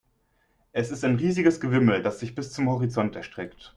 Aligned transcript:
Es 0.71 0.89
ist 0.89 1.05
ein 1.05 1.17
riesiges 1.17 1.59
Gewimmel, 1.61 2.01
das 2.01 2.19
sich 2.21 2.33
bis 2.33 2.51
zum 2.51 2.69
Horizont 2.69 3.15
erstreckt. 3.15 3.69